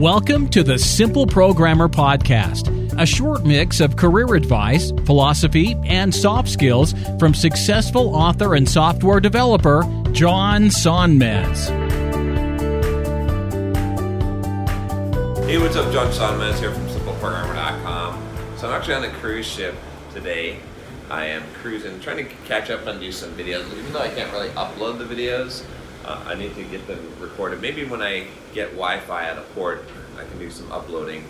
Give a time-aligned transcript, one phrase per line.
[0.00, 6.48] Welcome to the Simple Programmer Podcast, a short mix of career advice, philosophy, and soft
[6.48, 11.68] skills from successful author and software developer John Sonmez.
[15.44, 15.92] Hey, what's up?
[15.92, 18.56] John Sonmez here from SimpleProgrammer.com.
[18.56, 19.74] So I'm actually on a cruise ship
[20.14, 20.60] today.
[21.10, 23.70] I am cruising, trying to catch up and do some videos.
[23.76, 25.62] Even though I can't really upload the videos,
[26.04, 27.60] uh, I need to get them recorded.
[27.60, 29.84] Maybe when I get Wi-Fi at a port,
[30.18, 31.24] I can do some uploading,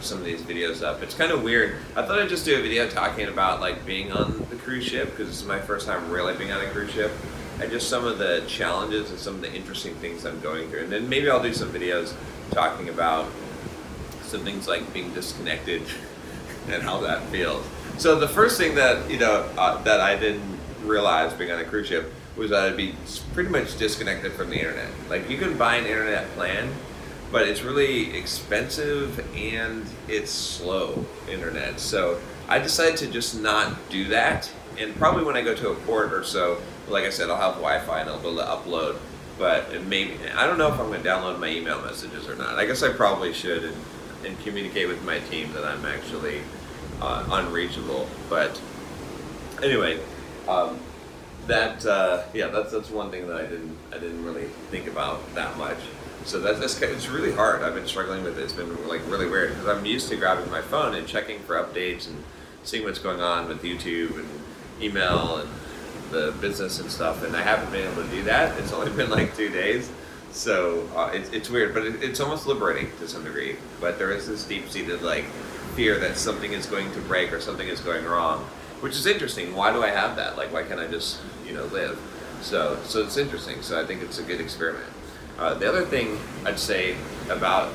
[0.00, 1.02] some of these videos up.
[1.02, 1.76] It's kind of weird.
[1.96, 5.10] I thought I'd just do a video talking about like being on the cruise ship
[5.10, 7.12] because this is my first time really being on a cruise ship,
[7.60, 10.84] and just some of the challenges and some of the interesting things I'm going through.
[10.84, 12.14] And then maybe I'll do some videos
[12.50, 13.30] talking about
[14.22, 15.82] some things like being disconnected
[16.68, 17.64] and how that feels.
[17.98, 21.64] So the first thing that you know uh, that I didn't realize being on a
[21.64, 22.94] cruise ship was that I'd be
[23.34, 24.88] pretty much disconnected from the internet.
[25.10, 26.72] Like you can buy an internet plan,
[27.32, 31.80] but it's really expensive and it's slow internet.
[31.80, 34.50] So I decided to just not do that.
[34.78, 37.56] And probably when I go to a port or so, like I said, I'll have
[37.56, 38.98] Wi-Fi and I'll be able to upload.
[39.38, 42.58] But maybe I don't know if I'm going to download my email messages or not.
[42.58, 43.76] I guess I probably should and,
[44.26, 46.40] and communicate with my team that I'm actually
[47.00, 48.08] uh, unreachable.
[48.28, 48.60] But
[49.62, 50.00] anyway,
[50.48, 50.80] um,
[51.48, 55.34] that uh, yeah, that's that's one thing that I didn't I didn't really think about
[55.34, 55.78] that much.
[56.24, 57.62] So that's, that's it's really hard.
[57.62, 58.42] I've been struggling with it.
[58.42, 61.56] It's been like really weird because I'm used to grabbing my phone and checking for
[61.56, 62.22] updates and
[62.64, 64.28] seeing what's going on with YouTube and
[64.80, 65.48] email and
[66.10, 68.58] the business and stuff, and I haven't been able to do that.
[68.58, 69.90] It's only been like two days,
[70.30, 73.56] so uh, it's it's weird, but it, it's almost liberating to some degree.
[73.80, 75.24] But there is this deep-seated like
[75.74, 78.44] fear that something is going to break or something is going wrong,
[78.80, 79.54] which is interesting.
[79.54, 80.36] Why do I have that?
[80.36, 81.98] Like, why can't I just you know live?
[82.42, 83.62] So so it's interesting.
[83.62, 84.92] So I think it's a good experiment.
[85.38, 86.96] Uh, the other thing I'd say
[87.30, 87.72] about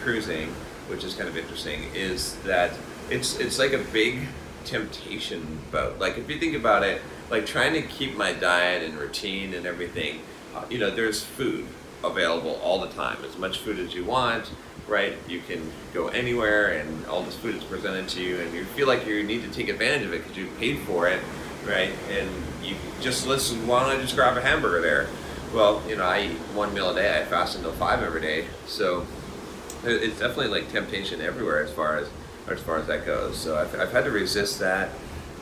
[0.00, 0.48] cruising,
[0.88, 2.72] which is kind of interesting, is that
[3.10, 4.28] it's it's like a big
[4.64, 5.98] temptation boat.
[5.98, 7.00] Like if you think about it,
[7.30, 10.20] like trying to keep my diet and routine and everything,
[10.54, 11.66] uh, you know, there's food
[12.04, 14.50] available all the time, as much food as you want,
[14.88, 15.16] right?
[15.28, 18.86] You can go anywhere and all this food is presented to you, and you feel
[18.86, 21.20] like you need to take advantage of it because you paid for it,
[21.66, 21.92] right?
[22.10, 22.30] And
[22.62, 25.08] you just listen, why don't I just grab a hamburger there?
[25.54, 27.20] Well, you know, I eat one meal a day.
[27.20, 29.06] I fast until five every day, so
[29.84, 32.08] it's definitely like temptation everywhere as far as
[32.48, 33.36] as far as that goes.
[33.36, 34.90] So I've, I've had to resist that,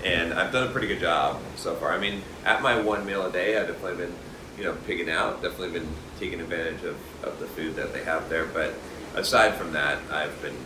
[0.04, 1.92] and I've done a pretty good job so far.
[1.92, 4.14] I mean, at my one meal a day, I've definitely been,
[4.56, 5.42] you know, pigging out.
[5.42, 5.88] Definitely been
[6.18, 8.46] taking advantage of, of the food that they have there.
[8.46, 8.74] But
[9.14, 10.56] aside from that, I've been,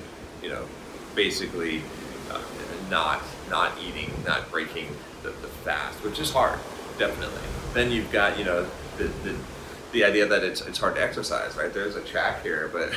[0.42, 0.64] you know,
[1.14, 1.82] basically
[2.30, 2.40] uh,
[2.90, 4.88] not not eating, not breaking
[5.22, 6.58] the, the fast, which is hard,
[6.98, 7.40] definitely.
[7.74, 8.66] Then you've got, you know,
[8.96, 9.34] the, the
[9.92, 11.72] the idea that it's it's hard to exercise, right?
[11.72, 12.92] There's a track here, but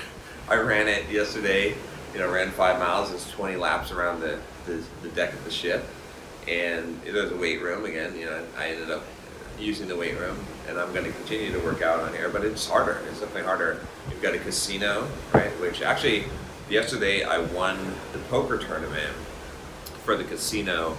[0.49, 1.75] I ran it yesterday.
[2.13, 3.13] You know, ran five miles.
[3.13, 5.85] It's 20 laps around the, the, the deck of the ship,
[6.45, 8.17] and there's a weight room again.
[8.19, 9.03] You know, I ended up
[9.61, 12.43] using the weight room, and I'm going to continue to work out on here, but
[12.43, 13.01] it's harder.
[13.09, 13.79] It's definitely harder.
[14.09, 15.51] You've got a casino, right?
[15.61, 16.25] Which actually,
[16.69, 17.77] yesterday I won
[18.13, 19.13] the poker tournament
[20.03, 20.97] for the casino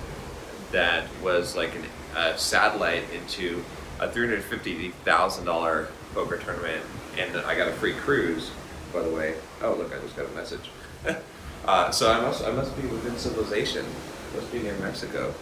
[0.71, 1.84] that was like an,
[2.17, 3.65] a satellite into
[4.00, 6.83] a three hundred fifty thousand dollar poker tournament,
[7.19, 8.50] and I got a free cruise.
[8.93, 10.71] By the way, oh look, I just got a message.
[11.65, 13.84] uh, so I must I must be within civilization.
[14.33, 15.34] I must be near Mexico.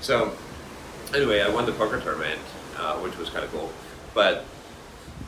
[0.00, 0.32] So
[1.14, 2.40] anyway, I won the poker tournament,
[2.76, 3.70] uh, which was kind of cool.
[4.14, 4.44] But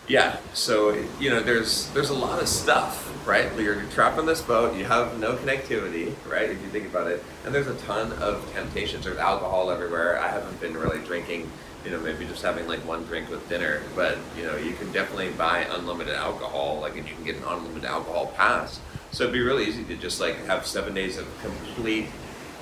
[0.08, 3.48] yeah, so you know, there's there's a lot of stuff, right?
[3.58, 4.76] You're trapped on this boat.
[4.76, 6.50] You have no connectivity, right?
[6.50, 9.04] If you think about it, and there's a ton of temptations.
[9.04, 10.18] There's alcohol everywhere.
[10.18, 11.50] I haven't been really drinking.
[11.84, 14.92] You know, maybe just having like one drink with dinner, but you know, you can
[14.92, 16.80] definitely buy unlimited alcohol.
[16.80, 18.80] Like, and you can get an unlimited alcohol pass.
[19.10, 22.06] So it'd be really easy to just like have seven days of complete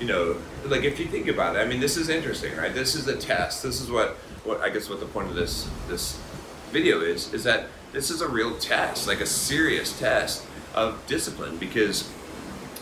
[0.01, 2.73] you know, like if you think about it, I mean, this is interesting, right?
[2.73, 3.61] This is a test.
[3.61, 6.19] This is what, what I guess what the point of this this
[6.71, 10.43] video is, is that this is a real test, like a serious test
[10.73, 12.11] of discipline, because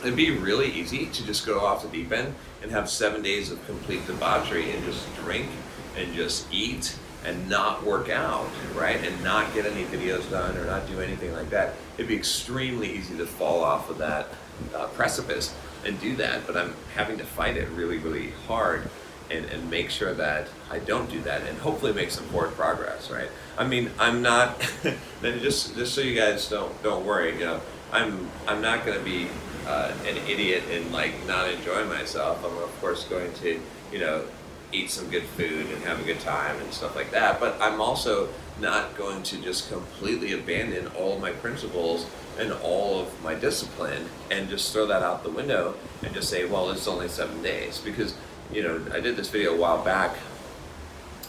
[0.01, 3.51] it'd be really easy to just go off the deep end and have seven days
[3.51, 5.49] of complete debauchery and just drink
[5.97, 9.03] and just eat and not work out, right?
[9.03, 12.89] And not get any videos done or not do anything like that, it'd be extremely
[12.89, 14.27] easy to fall off of that
[14.73, 15.53] uh, precipice
[15.85, 16.45] and do that.
[16.47, 18.89] But I'm having to fight it really, really hard
[19.31, 23.11] and, and make sure that I don't do that and hopefully make some forward progress,
[23.11, 23.29] right?
[23.57, 24.59] I mean, I'm not,
[25.21, 27.61] then just, just so you guys don't, don't worry, you know,
[27.91, 29.27] I'm, I'm not going to be
[29.67, 32.43] uh, an idiot and like not enjoy myself.
[32.43, 33.59] I'm of course going to,
[33.91, 34.23] you know,
[34.71, 37.39] eat some good food and have a good time and stuff like that.
[37.39, 38.29] But I'm also
[38.59, 42.05] not going to just completely abandon all my principles
[42.37, 46.45] and all of my discipline and just throw that out the window and just say,
[46.45, 47.79] well, it's only seven days.
[47.79, 48.15] Because,
[48.51, 50.15] you know, I did this video a while back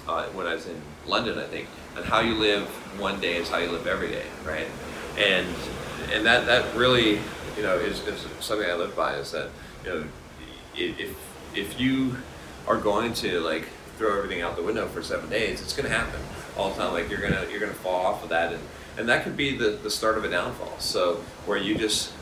[0.07, 2.67] uh, when I was in London, I think, on how you live
[3.01, 4.67] one day is how you live every day, right?
[5.19, 5.47] And
[6.13, 7.21] and that, that really,
[7.57, 9.51] you know, is, is something I live by is that,
[9.85, 10.05] you know,
[10.75, 11.17] if,
[11.55, 12.17] if you
[12.67, 13.69] are going to like
[14.01, 16.19] throw everything out the window for seven days, it's going to happen
[16.57, 16.93] all the time.
[16.95, 18.63] Like you're gonna you're gonna fall off of that, and
[18.97, 20.79] and that could be the the start of a downfall.
[20.79, 21.17] So
[21.47, 22.13] where you just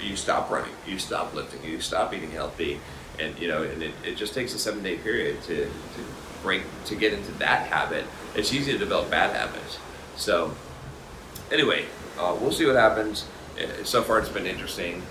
[0.00, 2.78] you stop running, you stop lifting, you stop eating healthy,
[3.18, 6.04] and you know, and it, it just takes a seven day period to to
[6.42, 8.04] break to get into that habit.
[8.34, 9.78] It's easy to develop bad habits.
[10.16, 10.54] So
[11.50, 11.86] anyway,
[12.18, 13.24] uh, we'll see what happens.
[13.58, 15.02] Uh, so far, it's been interesting,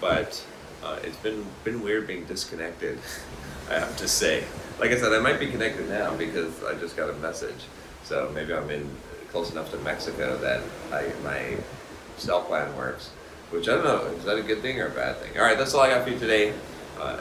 [0.00, 0.44] but
[0.84, 2.98] uh, it's been been weird being disconnected.
[3.70, 4.44] I have to say.
[4.78, 7.64] Like I said, I might be connected now because I just got a message.
[8.04, 8.88] So maybe I'm in
[9.30, 11.56] close enough to Mexico that I, my
[12.16, 13.10] cell plan works.
[13.50, 14.04] Which I don't know.
[14.16, 15.38] Is that a good thing or a bad thing?
[15.38, 16.52] All right, that's all I got for you today.
[17.00, 17.18] Uh,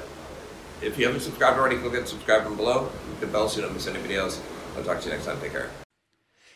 [0.82, 2.92] if you haven't subscribed already, click that subscribe button below.
[3.10, 4.40] Hit the bell so you don't miss any videos.
[4.76, 5.40] I'll talk to you next time.
[5.40, 5.87] Take care.